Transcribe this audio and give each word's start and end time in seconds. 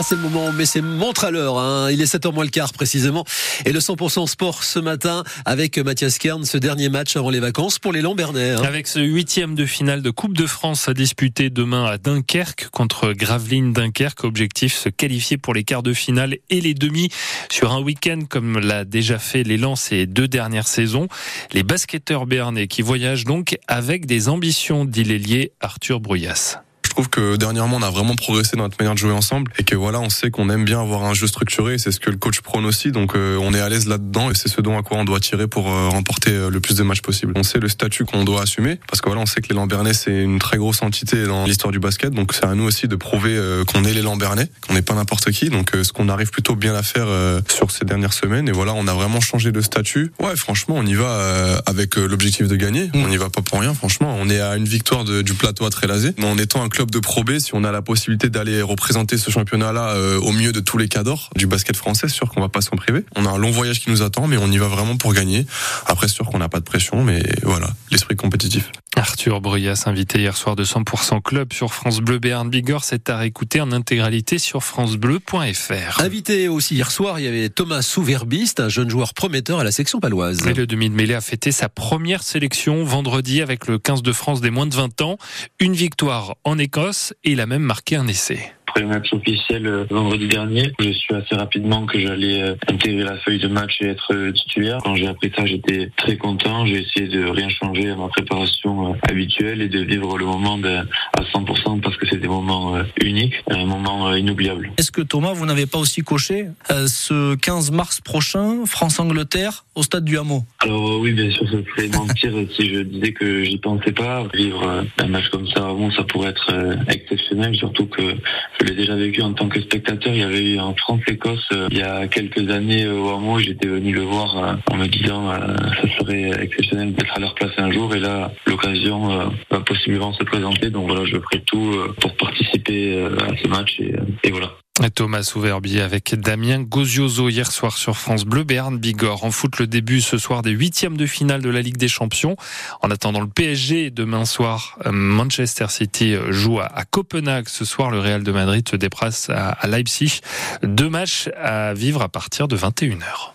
Ah, 0.00 0.02
c'est 0.02 0.14
le 0.14 0.22
moment 0.22 0.50
met 0.50 0.64
ses 0.64 0.80
montres 0.80 1.24
à 1.24 1.30
l'heure. 1.30 1.58
Hein. 1.58 1.90
Il 1.90 2.00
est 2.00 2.10
7h 2.10 2.32
moins 2.32 2.44
le 2.44 2.48
quart 2.48 2.72
précisément. 2.72 3.26
Et 3.66 3.70
le 3.70 3.80
100% 3.80 4.26
sport 4.26 4.64
ce 4.64 4.78
matin 4.78 5.24
avec 5.44 5.76
Mathias 5.76 6.16
Kern, 6.16 6.42
ce 6.46 6.56
dernier 6.56 6.88
match 6.88 7.16
avant 7.16 7.28
les 7.28 7.38
vacances 7.38 7.78
pour 7.78 7.92
les 7.92 8.00
Lambernais. 8.00 8.52
Hein. 8.52 8.62
Avec 8.62 8.86
ce 8.86 9.00
huitième 9.00 9.54
de 9.54 9.66
finale 9.66 10.00
de 10.00 10.08
Coupe 10.08 10.34
de 10.34 10.46
France 10.46 10.88
à 10.88 10.94
disputer 10.94 11.50
demain 11.50 11.84
à 11.84 11.98
Dunkerque 11.98 12.70
contre 12.70 13.12
Gravelines 13.12 13.74
Dunkerque. 13.74 14.24
Objectif 14.24 14.74
se 14.74 14.88
qualifier 14.88 15.36
pour 15.36 15.52
les 15.52 15.64
quarts 15.64 15.82
de 15.82 15.92
finale 15.92 16.38
et 16.48 16.62
les 16.62 16.72
demi 16.72 17.10
sur 17.50 17.70
un 17.70 17.82
week-end 17.82 18.20
comme 18.26 18.58
l'a 18.58 18.86
déjà 18.86 19.18
fait 19.18 19.42
l'élan 19.42 19.76
ces 19.76 20.06
deux 20.06 20.28
dernières 20.28 20.68
saisons. 20.68 21.08
Les 21.52 21.62
basketteurs 21.62 22.24
béarnais 22.24 22.68
qui 22.68 22.80
voyagent 22.80 23.26
donc 23.26 23.58
avec 23.68 24.06
des 24.06 24.30
ambitions, 24.30 24.86
dit 24.86 25.04
l'ailier 25.04 25.52
Arthur 25.60 26.00
Brouillas. 26.00 26.62
Je 26.90 26.94
trouve 26.96 27.08
que 27.08 27.36
dernièrement 27.36 27.76
on 27.76 27.82
a 27.82 27.90
vraiment 27.90 28.16
progressé 28.16 28.56
dans 28.56 28.64
notre 28.64 28.76
manière 28.80 28.94
de 28.94 28.98
jouer 28.98 29.12
ensemble 29.12 29.52
et 29.58 29.62
que 29.62 29.76
voilà 29.76 30.00
on 30.00 30.10
sait 30.10 30.32
qu'on 30.32 30.50
aime 30.50 30.64
bien 30.64 30.80
avoir 30.80 31.04
un 31.04 31.14
jeu 31.14 31.28
structuré 31.28 31.78
c'est 31.78 31.92
ce 31.92 32.00
que 32.00 32.10
le 32.10 32.16
coach 32.16 32.40
prône 32.40 32.66
aussi. 32.66 32.90
Donc 32.90 33.14
euh, 33.14 33.38
on 33.40 33.54
est 33.54 33.60
à 33.60 33.68
l'aise 33.68 33.86
là-dedans 33.86 34.28
et 34.28 34.34
c'est 34.34 34.48
ce 34.48 34.60
dont 34.60 34.76
à 34.76 34.82
quoi 34.82 34.96
on 34.96 35.04
doit 35.04 35.20
tirer 35.20 35.46
pour 35.46 35.70
euh, 35.70 35.88
remporter 35.88 36.32
euh, 36.32 36.50
le 36.50 36.58
plus 36.58 36.74
de 36.74 36.82
matchs 36.82 37.00
possible. 37.00 37.32
On 37.36 37.44
sait 37.44 37.60
le 37.60 37.68
statut 37.68 38.04
qu'on 38.04 38.24
doit 38.24 38.42
assumer 38.42 38.80
parce 38.88 39.00
que 39.00 39.08
voilà 39.08 39.22
on 39.22 39.26
sait 39.26 39.40
que 39.40 39.50
les 39.50 39.54
Lambernais 39.54 39.94
c'est 39.94 40.20
une 40.20 40.40
très 40.40 40.56
grosse 40.56 40.82
entité 40.82 41.22
dans 41.26 41.44
l'histoire 41.44 41.70
du 41.70 41.78
basket. 41.78 42.12
Donc 42.12 42.34
c'est 42.34 42.44
à 42.44 42.56
nous 42.56 42.64
aussi 42.64 42.88
de 42.88 42.96
prouver 42.96 43.40
qu'on 43.72 43.84
est 43.84 43.94
les 43.94 44.02
Lambernais 44.02 44.48
qu'on 44.66 44.74
n'est 44.74 44.82
pas 44.82 44.94
n'importe 44.94 45.30
qui. 45.30 45.48
Donc 45.48 45.70
ce 45.80 45.92
qu'on 45.92 46.08
arrive 46.08 46.30
plutôt 46.30 46.56
bien 46.56 46.74
à 46.74 46.82
faire 46.82 47.06
sur 47.48 47.70
ces 47.70 47.84
dernières 47.84 48.14
semaines 48.14 48.48
et 48.48 48.52
voilà 48.52 48.74
on 48.74 48.88
a 48.88 48.94
vraiment 48.94 49.20
changé 49.20 49.52
de 49.52 49.60
statut. 49.60 50.10
Ouais 50.20 50.34
franchement 50.34 50.74
on 50.76 50.84
y 50.84 50.94
va 50.94 51.62
avec 51.66 51.94
l'objectif 51.94 52.48
de 52.48 52.56
gagner. 52.56 52.90
On 52.94 53.06
n'y 53.06 53.16
va 53.16 53.30
pas 53.30 53.42
pour 53.42 53.60
rien 53.60 53.74
franchement. 53.74 54.16
On 54.18 54.28
est 54.28 54.40
à 54.40 54.56
une 54.56 54.64
victoire 54.64 55.04
du 55.04 55.34
plateau 55.34 55.66
à 55.66 55.70
Trélazé. 55.70 56.14
En 56.22 56.36
étant 56.36 56.64
un 56.64 56.68
club 56.68 56.79
de 56.88 56.98
Pro 56.98 57.24
B, 57.24 57.38
si 57.38 57.54
on 57.54 57.64
a 57.64 57.72
la 57.72 57.82
possibilité 57.82 58.30
d'aller 58.30 58.62
représenter 58.62 59.18
ce 59.18 59.30
championnat-là 59.30 59.90
euh, 59.90 60.18
au 60.18 60.32
mieux 60.32 60.52
de 60.52 60.60
tous 60.60 60.78
les 60.78 60.88
cadors 60.88 61.30
du 61.36 61.46
basket 61.46 61.76
français, 61.76 62.08
sûr 62.08 62.28
qu'on 62.30 62.40
va 62.40 62.48
pas 62.48 62.60
s'en 62.60 62.76
priver. 62.76 63.04
On 63.16 63.26
a 63.26 63.30
un 63.30 63.38
long 63.38 63.50
voyage 63.50 63.80
qui 63.80 63.90
nous 63.90 64.02
attend, 64.02 64.26
mais 64.26 64.38
on 64.38 64.50
y 64.50 64.58
va 64.58 64.68
vraiment 64.68 64.96
pour 64.96 65.12
gagner. 65.12 65.46
Après, 65.86 66.08
sûr 66.08 66.26
qu'on 66.26 66.38
n'a 66.38 66.48
pas 66.48 66.60
de 66.60 66.64
pression, 66.64 67.02
mais 67.04 67.22
voilà, 67.42 67.68
l'esprit 67.90 68.16
compétitif. 68.16 68.70
Arthur 69.00 69.40
Bruyas, 69.40 69.84
invité 69.86 70.18
hier 70.18 70.36
soir 70.36 70.56
de 70.56 70.62
100% 70.62 71.22
Club 71.22 71.54
sur 71.54 71.72
France 71.72 72.00
Bleu 72.00 72.18
Béarn 72.18 72.50
Bigorre, 72.50 72.84
c'est 72.84 73.08
à 73.08 73.16
réécouter 73.16 73.62
en 73.62 73.72
intégralité 73.72 74.38
sur 74.38 74.62
francebleu.fr. 74.62 76.02
Invité 76.02 76.48
aussi 76.48 76.74
hier 76.74 76.90
soir, 76.90 77.18
il 77.18 77.24
y 77.24 77.26
avait 77.26 77.48
Thomas 77.48 77.80
Souverbiste, 77.80 78.60
un 78.60 78.68
jeune 78.68 78.90
joueur 78.90 79.14
prometteur 79.14 79.58
à 79.58 79.64
la 79.64 79.72
section 79.72 80.00
paloise. 80.00 80.44
le 80.44 80.66
demi 80.66 80.90
de 80.90 80.94
mêlée 80.94 81.14
a 81.14 81.22
fêté 81.22 81.50
sa 81.50 81.70
première 81.70 82.22
sélection 82.22 82.84
vendredi 82.84 83.40
avec 83.40 83.68
le 83.68 83.78
15 83.78 84.02
de 84.02 84.12
France 84.12 84.42
des 84.42 84.50
moins 84.50 84.66
de 84.66 84.74
20 84.74 85.00
ans. 85.00 85.16
Une 85.60 85.72
victoire 85.72 86.36
en 86.44 86.58
Écosse 86.58 87.14
et 87.24 87.30
il 87.32 87.40
a 87.40 87.46
même 87.46 87.62
marqué 87.62 87.96
un 87.96 88.06
essai 88.06 88.52
après 88.70 88.82
le 88.82 88.86
match 88.86 89.12
officiel 89.12 89.66
euh, 89.66 89.84
vendredi 89.90 90.28
dernier. 90.28 90.72
Je 90.78 90.92
suis 90.92 91.12
assez 91.12 91.34
rapidement 91.34 91.86
que 91.86 91.98
j'allais 91.98 92.40
euh, 92.40 92.54
intégrer 92.68 93.02
la 93.02 93.16
feuille 93.16 93.40
de 93.40 93.48
match 93.48 93.78
et 93.80 93.86
être 93.86 94.14
euh, 94.14 94.30
titulaire. 94.30 94.78
Quand 94.84 94.94
j'ai 94.94 95.08
appris 95.08 95.32
ça, 95.36 95.44
j'étais 95.44 95.90
très 95.96 96.16
content. 96.16 96.64
J'ai 96.66 96.82
essayé 96.82 97.08
de 97.08 97.24
rien 97.24 97.48
changer 97.48 97.90
à 97.90 97.96
ma 97.96 98.06
préparation 98.06 98.94
habituelle 99.08 99.60
et 99.60 99.68
de 99.68 99.80
vivre 99.80 100.16
le 100.16 100.24
moment 100.24 100.56
à 100.62 101.22
100% 101.22 101.80
parce 101.80 101.96
que 101.96 102.06
c'est 102.08 102.18
des 102.18 102.28
moments 102.28 102.76
uniques, 103.02 103.34
un 103.50 103.64
moment 103.64 104.14
inoubliable. 104.14 104.70
Est-ce 104.78 104.92
que 104.92 105.00
Thomas, 105.00 105.32
vous 105.32 105.46
n'avez 105.46 105.66
pas 105.66 105.78
aussi 105.78 106.02
coché 106.02 106.46
ce 106.68 107.34
15 107.34 107.70
mars 107.72 108.00
prochain, 108.00 108.64
France-Angleterre, 108.66 109.64
au 109.74 109.82
stade 109.82 110.04
du 110.04 110.18
Hameau? 110.18 110.44
Alors 110.60 111.00
oui, 111.00 111.12
bien 111.12 111.30
sûr, 111.30 111.46
ça 111.48 111.56
serait 111.70 111.88
mentir 111.88 112.32
si 112.56 112.74
je 112.74 112.80
disais 112.80 113.12
que 113.12 113.44
j'y 113.44 113.58
pensais 113.58 113.92
pas. 113.92 114.26
Vivre 114.34 114.84
un 114.98 115.06
match 115.06 115.28
comme 115.30 115.48
ça 115.48 115.68
avant, 115.68 115.90
ça 115.90 116.04
pourrait 116.04 116.30
être 116.30 116.52
exceptionnel, 116.88 117.54
surtout 117.56 117.86
que 117.86 118.16
je 118.60 118.66
l'ai 118.66 118.74
déjà 118.74 118.94
vécu 118.94 119.22
en 119.22 119.32
tant 119.32 119.48
que 119.48 119.60
spectateur. 119.60 120.12
Il 120.12 120.20
y 120.20 120.22
avait 120.22 120.54
eu 120.54 120.58
un 120.58 120.74
France-Écosse 120.74 121.48
euh, 121.52 121.68
il 121.70 121.78
y 121.78 121.82
a 121.82 122.06
quelques 122.08 122.50
années 122.50 122.84
euh, 122.84 123.00
au 123.00 123.10
Hameau. 123.10 123.38
J'étais 123.38 123.68
venu 123.68 123.92
le 123.92 124.02
voir 124.02 124.36
euh, 124.36 124.54
en 124.70 124.76
me 124.76 124.86
disant 124.86 125.30
ça 125.30 125.98
serait 125.98 126.30
exceptionnel 126.42 126.92
d'être 126.92 127.16
à 127.16 127.20
leur 127.20 127.34
place 127.34 127.52
un 127.56 127.70
jour. 127.72 127.94
Et 127.94 128.00
là, 128.00 128.30
l'occasion 128.46 129.30
va 129.50 129.60
possiblement 129.60 130.12
se 130.12 130.24
présenter. 130.24 130.70
Donc 130.70 130.86
voilà, 130.88 131.04
je 131.04 131.18
ferai 131.18 131.40
tout 131.46 131.74
pour 132.00 132.14
participer 132.16 133.02
à 133.02 133.36
ce 133.42 133.48
match. 133.48 133.80
et 133.80 134.30
voilà. 134.30 134.52
Thomas 134.88 135.32
Ouverbier 135.36 135.82
avec 135.82 136.14
Damien 136.14 136.62
Gozioso 136.62 137.28
hier 137.28 137.50
soir 137.52 137.76
sur 137.76 137.96
France 137.96 138.24
Bleu, 138.24 138.44
Béarn 138.44 138.78
Bigorre. 138.78 139.24
En 139.24 139.30
foot, 139.30 139.58
le 139.58 139.66
début 139.66 140.00
ce 140.00 140.16
soir 140.16 140.42
des 140.42 140.50
huitièmes 140.50 140.96
de 140.96 141.06
finale 141.06 141.42
de 141.42 141.50
la 141.50 141.60
Ligue 141.60 141.76
des 141.76 141.88
Champions. 141.88 142.36
En 142.80 142.90
attendant 142.90 143.20
le 143.20 143.28
PSG 143.28 143.90
demain 143.90 144.24
soir, 144.24 144.78
Manchester 144.90 145.66
City 145.68 146.14
joue 146.30 146.60
à 146.60 146.84
Copenhague. 146.90 147.48
Ce 147.48 147.64
soir, 147.64 147.90
le 147.90 147.98
Real 147.98 148.22
de 148.22 148.32
Madrid 148.32 148.66
se 148.68 148.76
déplace 148.76 149.28
à 149.28 149.66
Leipzig. 149.66 150.20
Deux 150.62 150.88
matchs 150.88 151.28
à 151.36 151.74
vivre 151.74 152.00
à 152.00 152.08
partir 152.08 152.48
de 152.48 152.56
21h. 152.56 153.34